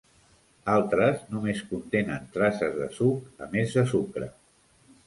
Altres 0.75 1.19
només 1.35 1.61
contenen 1.75 2.27
traces 2.39 2.75
de 2.81 2.91
suc, 2.99 3.33
a 3.49 3.53
més 3.57 3.79
de 3.79 3.87
sucre. 3.95 4.37